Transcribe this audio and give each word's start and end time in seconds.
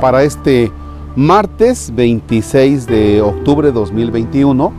para 0.00 0.24
este 0.24 0.70
martes 1.14 1.90
26 1.94 2.86
de 2.86 3.22
octubre 3.22 3.68
de 3.68 3.72
2021 3.72 4.72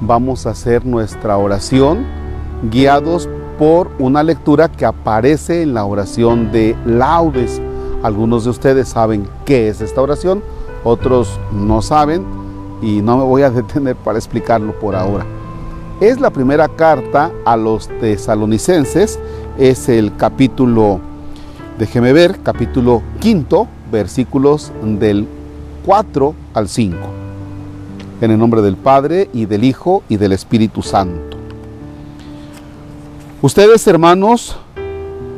vamos 0.00 0.46
a 0.46 0.50
hacer 0.50 0.84
nuestra 0.84 1.36
oración 1.36 2.04
guiados 2.70 3.28
por 3.58 3.90
una 4.00 4.22
lectura 4.24 4.68
que 4.68 4.84
aparece 4.84 5.62
en 5.62 5.74
la 5.74 5.84
oración 5.84 6.50
de 6.50 6.76
laudes. 6.84 7.60
Algunos 8.02 8.44
de 8.44 8.50
ustedes 8.50 8.88
saben 8.88 9.28
qué 9.44 9.68
es 9.68 9.80
esta 9.80 10.02
oración, 10.02 10.42
otros 10.82 11.38
no 11.52 11.80
saben 11.80 12.24
y 12.80 13.00
no 13.00 13.18
me 13.18 13.24
voy 13.24 13.42
a 13.42 13.50
detener 13.50 13.94
para 13.94 14.18
explicarlo 14.18 14.72
por 14.80 14.96
ahora. 14.96 15.24
Es 16.00 16.20
la 16.20 16.30
primera 16.30 16.66
carta 16.68 17.30
a 17.44 17.56
los 17.56 17.86
tesalonicenses, 18.00 19.20
es 19.56 19.88
el 19.88 20.16
capítulo, 20.16 20.98
déjeme 21.78 22.12
ver, 22.12 22.40
capítulo 22.42 23.02
quinto, 23.20 23.68
versículos 23.92 24.72
del 24.82 25.28
4 25.86 26.34
al 26.54 26.68
5. 26.68 26.96
En 28.20 28.30
el 28.32 28.38
nombre 28.38 28.62
del 28.62 28.76
Padre 28.76 29.28
y 29.32 29.46
del 29.46 29.62
Hijo 29.62 30.02
y 30.08 30.16
del 30.16 30.32
Espíritu 30.32 30.82
Santo. 30.82 31.36
Ustedes, 33.42 33.86
hermanos, 33.86 34.56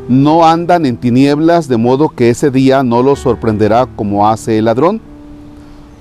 no 0.08 0.46
andan 0.46 0.84
en 0.84 0.96
tinieblas 0.98 1.68
de 1.68 1.78
modo 1.78 2.10
que 2.10 2.30
ese 2.30 2.50
día 2.50 2.82
no 2.82 3.02
los 3.02 3.20
sorprenderá 3.20 3.86
como 3.96 4.28
hace 4.28 4.58
el 4.58 4.66
ladrón. 4.66 5.00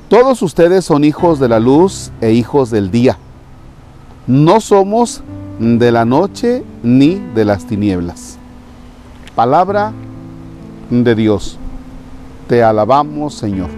Todos 0.09 0.41
ustedes 0.41 0.85
son 0.85 1.03
hijos 1.03 1.39
de 1.39 1.47
la 1.47 1.59
luz 1.59 2.11
e 2.21 2.31
hijos 2.31 2.69
del 2.69 2.91
día. 2.91 3.17
No 4.27 4.59
somos 4.59 5.23
de 5.59 5.91
la 5.91 6.05
noche 6.05 6.63
ni 6.83 7.15
de 7.33 7.45
las 7.45 7.65
tinieblas. 7.65 8.37
Palabra 9.35 9.93
de 10.89 11.15
Dios. 11.15 11.57
Te 12.53 12.61
alabamos, 12.61 13.33
Señor. 13.33 13.71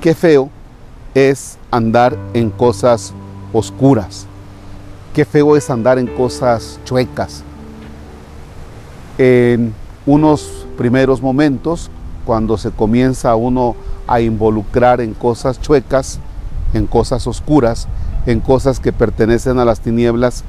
Qué 0.00 0.16
feo 0.16 0.50
es 1.14 1.58
andar 1.70 2.18
en 2.34 2.50
cosas 2.50 3.14
oscuras. 3.52 4.26
Qué 5.14 5.24
feo 5.24 5.54
es 5.54 5.70
andar 5.70 5.96
en 6.00 6.08
cosas 6.08 6.80
chuecas. 6.84 7.44
En 9.16 9.72
unos 10.06 10.66
primeros 10.76 11.22
momentos, 11.22 11.88
cuando 12.24 12.58
se 12.58 12.72
comienza 12.72 13.36
uno 13.36 13.76
a 14.08 14.20
involucrar 14.20 15.00
en 15.00 15.14
cosas 15.14 15.60
chuecas, 15.60 16.18
en 16.74 16.88
cosas 16.88 17.28
oscuras, 17.28 17.86
en 18.26 18.40
cosas 18.40 18.80
que 18.80 18.92
pertenecen 18.92 19.60
a 19.60 19.64
las 19.64 19.78
tinieblas, 19.78 20.42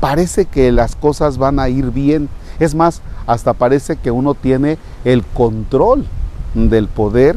parece 0.00 0.46
que 0.46 0.72
las 0.72 0.96
cosas 0.96 1.38
van 1.38 1.60
a 1.60 1.68
ir 1.68 1.92
bien. 1.92 2.28
Es 2.58 2.74
más, 2.74 3.00
hasta 3.26 3.52
parece 3.52 3.96
que 3.96 4.10
uno 4.10 4.34
tiene 4.34 4.78
el 5.04 5.24
control 5.24 6.06
del 6.54 6.88
poder 6.88 7.36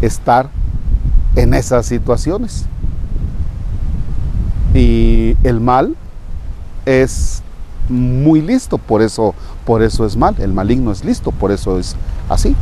estar 0.00 0.48
en 1.34 1.54
esas 1.54 1.86
situaciones. 1.86 2.66
Y 4.74 5.36
el 5.42 5.60
mal 5.60 5.96
es 6.84 7.42
muy 7.88 8.40
listo, 8.42 8.78
por 8.78 9.02
eso, 9.02 9.34
por 9.64 9.82
eso 9.82 10.06
es 10.06 10.16
mal. 10.16 10.34
El 10.38 10.52
maligno 10.52 10.92
es 10.92 11.04
listo, 11.04 11.32
por 11.32 11.52
eso 11.52 11.78
es 11.78 11.96
así. 12.28 12.54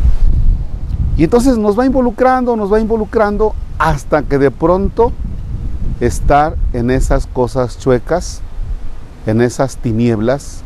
Y 1.17 1.25
entonces 1.25 1.57
nos 1.59 1.79
va 1.79 1.87
involucrando, 1.87 2.57
nos 2.57 2.73
va 2.73 2.81
involucrando 2.81 3.55
hasta 3.79 4.23
que 4.23 4.39
de 4.39 4.51
pronto 4.51 5.13
estar 6.01 6.57
en 6.73 6.91
esas 6.91 7.27
cosas 7.27 7.79
chuecas, 7.79 8.41
en 9.27 9.41
esas 9.41 9.77
tinieblas, 9.77 10.64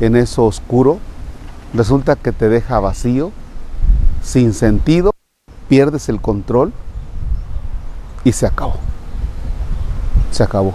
en 0.00 0.16
eso 0.16 0.44
oscuro, 0.44 0.98
resulta 1.74 2.16
que 2.16 2.32
te 2.32 2.48
deja 2.48 2.80
vacío, 2.80 3.32
sin 4.22 4.52
sentido, 4.52 5.12
pierdes 5.68 6.08
el 6.08 6.20
control 6.20 6.72
y 8.24 8.32
se 8.32 8.46
acabó. 8.46 8.76
Se 10.30 10.42
acabó. 10.42 10.74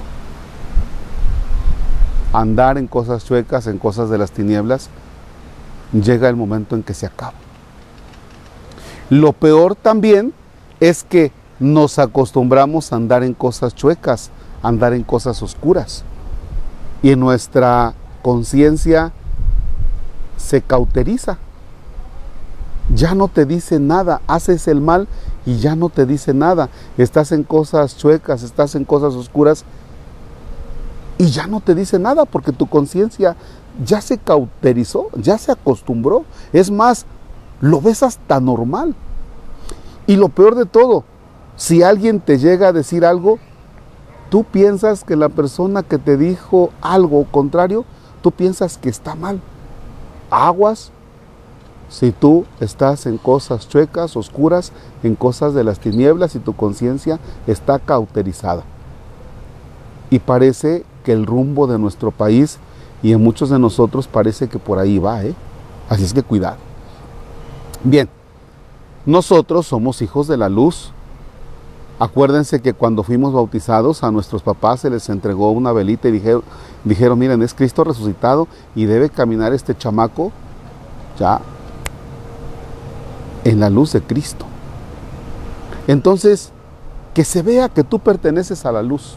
Andar 2.32 2.78
en 2.78 2.88
cosas 2.88 3.26
chuecas, 3.26 3.68
en 3.68 3.78
cosas 3.78 4.10
de 4.10 4.18
las 4.18 4.32
tinieblas, 4.32 4.90
llega 5.94 6.30
el 6.30 6.36
momento 6.36 6.76
en 6.76 6.84
que 6.84 6.94
se 6.94 7.06
acaba. 7.06 7.34
Lo 9.10 9.34
peor 9.34 9.76
también 9.76 10.34
es 10.80 11.04
que 11.04 11.32
nos 11.60 12.00
acostumbramos 12.00 12.92
a 12.92 12.96
andar 12.96 13.24
en 13.24 13.34
cosas 13.34 13.76
chuecas, 13.76 14.32
a 14.62 14.70
andar 14.70 14.94
en 14.94 15.04
cosas 15.04 15.42
oscuras. 15.44 16.04
Y 17.04 17.16
nuestra 17.16 17.94
conciencia 18.24 19.12
se 20.38 20.62
cauteriza. 20.64 21.38
Ya 22.96 23.14
no 23.14 23.28
te 23.28 23.46
dice 23.46 23.80
nada, 23.80 24.22
haces 24.28 24.68
el 24.68 24.82
mal 24.82 25.08
y 25.46 25.58
ya 25.58 25.76
no 25.76 25.90
te 25.90 26.08
dice 26.08 26.34
nada. 26.34 26.70
Estás 26.98 27.32
en 27.32 27.44
cosas 27.44 27.96
chuecas, 27.98 28.42
estás 28.42 28.74
en 28.74 28.86
cosas 28.86 29.14
oscuras 29.14 29.64
y 31.18 31.28
ya 31.28 31.48
no 31.48 31.60
te 31.62 31.76
dice 31.76 32.00
nada 32.00 32.26
porque 32.26 32.52
tu 32.52 32.68
conciencia 32.68 33.36
ya 33.84 34.02
se 34.02 34.18
cauterizó, 34.18 35.10
ya 35.16 35.38
se 35.38 35.52
acostumbró. 35.52 36.26
Es 36.52 36.72
más, 36.72 37.06
lo 37.62 37.80
ves 37.82 38.04
hasta 38.04 38.40
normal. 38.40 38.96
Y 40.06 40.18
lo 40.18 40.30
peor 40.30 40.56
de 40.56 40.66
todo, 40.66 41.06
si 41.56 41.84
alguien 41.84 42.20
te 42.20 42.38
llega 42.38 42.70
a 42.70 42.74
decir 42.74 43.06
algo, 43.06 43.40
tú 44.30 44.44
piensas 44.44 45.04
que 45.04 45.16
la 45.16 45.30
persona 45.30 45.84
que 45.84 45.98
te 45.98 46.18
dijo 46.18 46.72
algo 46.82 47.26
contrario, 47.32 47.86
tú 48.24 48.32
piensas 48.32 48.80
que 48.80 48.90
está 48.90 49.14
mal. 49.14 49.40
Aguas 50.32 50.92
si 51.90 52.12
tú 52.12 52.46
estás 52.60 53.06
en 53.06 53.20
cosas 53.20 53.70
chuecas, 53.70 54.18
oscuras, 54.18 54.72
en 55.04 55.14
cosas 55.14 55.54
de 55.54 55.64
las 55.64 55.78
tinieblas 55.78 56.34
y 56.34 56.40
tu 56.40 56.56
conciencia 56.56 57.20
está 57.46 57.78
cauterizada. 57.78 58.64
Y 60.10 60.18
parece 60.18 60.86
que 61.04 61.12
el 61.12 61.28
rumbo 61.28 61.68
de 61.68 61.78
nuestro 61.78 62.10
país 62.10 62.58
y 63.04 63.12
en 63.12 63.22
muchos 63.22 63.52
de 63.52 63.60
nosotros 63.60 64.08
parece 64.08 64.48
que 64.48 64.58
por 64.58 64.80
ahí 64.80 64.98
va, 64.98 65.24
¿eh? 65.24 65.36
Así 65.88 66.04
es 66.04 66.14
que 66.14 66.24
cuidado. 66.24 66.58
Bien, 67.84 68.10
nosotros 69.06 69.68
somos 69.68 70.02
hijos 70.02 70.28
de 70.28 70.38
la 70.38 70.50
luz, 70.50 70.94
Acuérdense 72.04 72.62
que 72.62 72.74
cuando 72.74 73.02
fuimos 73.04 73.32
bautizados 73.32 74.04
a 74.04 74.12
nuestros 74.12 74.42
papás 74.42 74.82
se 74.82 74.90
les 74.90 75.08
entregó 75.08 75.52
una 75.52 75.72
velita 75.72 76.10
y 76.10 76.12
dijeron, 76.12 76.44
dijeron, 76.84 77.18
miren, 77.18 77.42
es 77.42 77.54
Cristo 77.54 77.86
resucitado 77.86 78.50
y 78.76 78.84
debe 78.84 79.10
caminar 79.10 79.54
este 79.54 79.74
chamaco 79.74 80.34
ya 81.18 81.40
en 83.46 83.62
la 83.62 83.70
luz 83.70 83.94
de 83.94 84.02
Cristo. 84.02 84.44
Entonces, 85.88 86.52
que 87.14 87.24
se 87.24 87.42
vea 87.42 87.70
que 87.70 87.86
tú 87.86 88.00
perteneces 88.00 88.66
a 88.66 88.74
la 88.74 88.84
luz, 88.84 89.16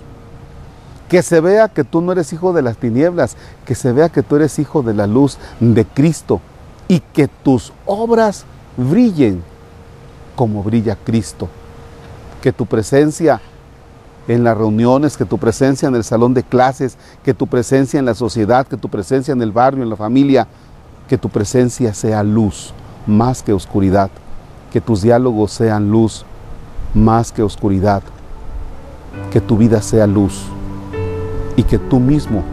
que 1.08 1.22
se 1.22 1.40
vea 1.40 1.66
que 1.66 1.82
tú 1.82 2.00
no 2.02 2.12
eres 2.12 2.32
hijo 2.32 2.52
de 2.52 2.62
las 2.62 2.76
tinieblas, 2.76 3.36
que 3.64 3.74
se 3.74 3.90
vea 3.90 4.10
que 4.10 4.22
tú 4.22 4.36
eres 4.36 4.60
hijo 4.60 4.84
de 4.84 4.94
la 4.94 5.08
luz 5.08 5.38
de 5.58 5.84
Cristo 5.84 6.40
y 6.86 7.00
que 7.00 7.26
tus 7.26 7.72
obras 7.84 8.44
brillen 8.76 9.42
como 10.36 10.62
brilla 10.62 10.96
Cristo 11.04 11.48
que 12.46 12.52
tu 12.52 12.64
presencia 12.64 13.40
en 14.28 14.44
las 14.44 14.56
reuniones, 14.56 15.16
que 15.16 15.24
tu 15.24 15.36
presencia 15.36 15.88
en 15.88 15.96
el 15.96 16.04
salón 16.04 16.32
de 16.32 16.44
clases, 16.44 16.96
que 17.24 17.34
tu 17.34 17.48
presencia 17.48 17.98
en 17.98 18.04
la 18.04 18.14
sociedad, 18.14 18.68
que 18.68 18.76
tu 18.76 18.88
presencia 18.88 19.32
en 19.32 19.42
el 19.42 19.50
barrio, 19.50 19.82
en 19.82 19.90
la 19.90 19.96
familia, 19.96 20.46
que 21.08 21.18
tu 21.18 21.28
presencia 21.28 21.92
sea 21.92 22.22
luz 22.22 22.72
más 23.04 23.42
que 23.42 23.52
oscuridad, 23.52 24.10
que 24.72 24.80
tus 24.80 25.02
diálogos 25.02 25.50
sean 25.50 25.90
luz 25.90 26.24
más 26.94 27.32
que 27.32 27.42
oscuridad, 27.42 28.04
que 29.32 29.40
tu 29.40 29.56
vida 29.56 29.82
sea 29.82 30.06
luz 30.06 30.44
y 31.56 31.64
que 31.64 31.78
tú 31.78 31.98
mismo 31.98 32.44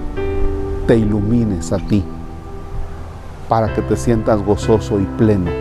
te 0.87 0.97
ilumines 0.97 1.71
a 1.71 1.77
ti 1.77 2.03
para 3.47 3.71
que 3.71 3.83
te 3.83 3.95
sientas 3.95 4.41
gozoso 4.41 4.99
y 4.99 5.03
pleno 5.19 5.51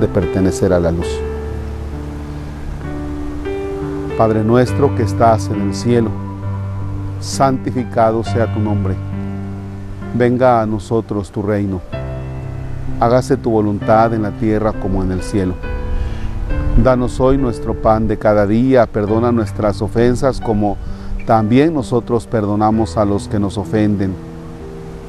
de 0.00 0.08
pertenecer 0.08 0.72
a 0.72 0.80
la 0.80 0.90
luz. 0.90 1.06
Padre 4.16 4.42
nuestro 4.42 4.94
que 4.94 5.02
estás 5.02 5.48
en 5.48 5.60
el 5.60 5.74
cielo, 5.74 6.08
santificado 7.20 8.24
sea 8.24 8.50
tu 8.50 8.60
nombre. 8.60 8.94
Venga 10.14 10.62
a 10.62 10.66
nosotros 10.66 11.30
tu 11.30 11.42
reino. 11.42 11.82
Hágase 12.98 13.36
tu 13.36 13.50
voluntad 13.50 14.14
en 14.14 14.22
la 14.22 14.30
tierra 14.30 14.72
como 14.72 15.02
en 15.02 15.12
el 15.12 15.20
cielo. 15.20 15.52
Danos 16.82 17.20
hoy 17.20 17.36
nuestro 17.36 17.74
pan 17.74 18.08
de 18.08 18.16
cada 18.16 18.46
día, 18.46 18.86
perdona 18.86 19.32
nuestras 19.32 19.82
ofensas 19.82 20.40
como 20.40 20.78
también 21.26 21.74
nosotros 21.74 22.26
perdonamos 22.26 22.96
a 22.96 23.04
los 23.04 23.28
que 23.28 23.38
nos 23.38 23.58
ofenden. 23.58 24.14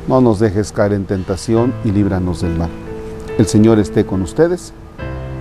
No 0.09 0.19
nos 0.19 0.39
dejes 0.39 0.74
caer 0.74 0.92
en 0.92 1.06
tentación 1.06 1.74
y 1.86 1.94
líbranos 1.94 2.42
del 2.42 2.57
mal. 2.57 2.69
El 3.38 3.45
Señor 3.45 3.80
esté 3.80 4.06
con 4.06 4.21
ustedes. 4.21 4.74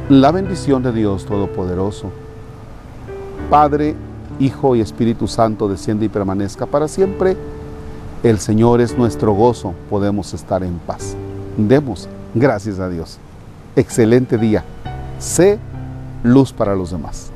La 0.08 0.30
bendición 0.30 0.84
de 0.84 0.92
Dios 0.92 1.24
Todopoderoso. 1.24 2.12
Padre, 3.50 3.94
Hijo 4.40 4.74
y 4.76 4.80
Espíritu 4.80 5.28
Santo 5.28 5.68
desciende 5.68 6.06
y 6.06 6.08
permanezca 6.08 6.66
para 6.66 6.88
siempre. 6.88 7.36
El 8.22 8.38
Señor 8.38 8.80
es 8.80 8.98
nuestro 8.98 9.32
gozo, 9.32 9.74
podemos 9.88 10.34
estar 10.34 10.64
en 10.64 10.78
paz. 10.78 11.16
Demos 11.56 12.08
gracias 12.34 12.78
a 12.80 12.88
Dios. 12.88 13.18
excelente 13.76 14.36
día. 14.38 14.64
Sé 15.18 15.58
luz 16.22 16.52
para 16.52 16.74
los 16.74 16.90
demás. 16.90 17.30